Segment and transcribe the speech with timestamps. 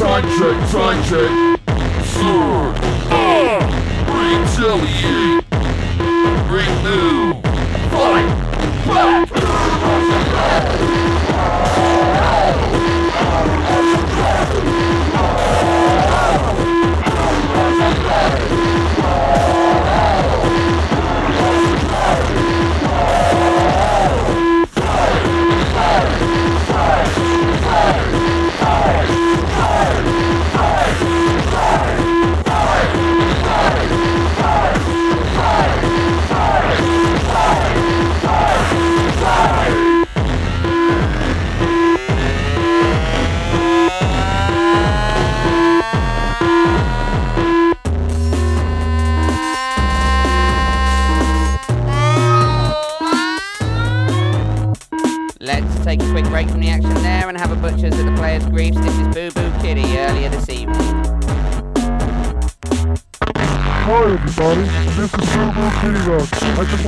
[0.00, 0.58] Tantric,
[1.04, 1.30] check.
[2.06, 2.74] sword,
[3.12, 3.60] uh,
[4.08, 5.44] retaliate,
[6.48, 7.34] renew,
[7.90, 8.28] fight,
[8.86, 10.69] back.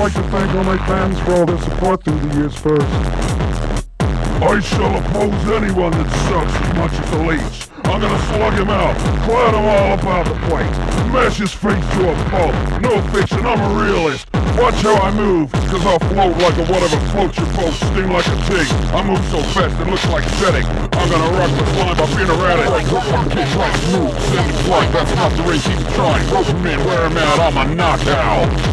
[0.02, 2.90] like to thank all my fans for all their support through the years first.
[4.42, 7.70] I shall oppose anyone that sucks as much as the leech.
[7.86, 10.74] I'm gonna slug him out, flat him all about the plate,
[11.14, 12.50] mash his face to a pulp.
[12.82, 14.26] No fiction, I'm a realist.
[14.58, 18.26] Watch how I move, cause I'll float like a whatever floats your boat, sting like
[18.26, 18.66] a pig.
[18.90, 20.66] I move so fast it looks like setting.
[20.98, 22.66] I'm gonna rock the climb, I've been erratic.
[22.90, 26.26] Hook my kick to move, send the flight, that's not the race, keep trying.
[26.26, 28.72] Broken men, wear him out, I'm a knockout.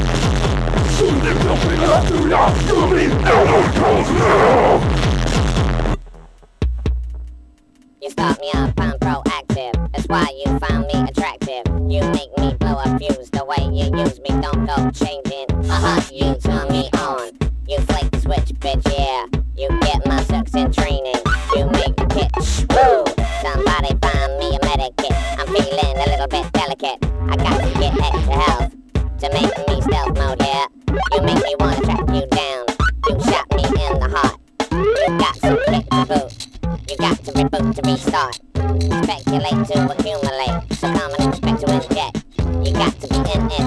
[1.09, 3.08] They will be left to not do me,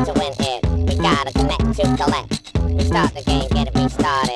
[0.05, 0.61] to win here.
[0.85, 2.53] We gotta connect to collect.
[2.65, 4.32] We start the game, get it restarted.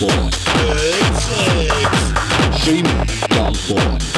[0.00, 0.30] Shame,
[2.56, 2.84] shame,
[3.28, 4.09] shame, shame.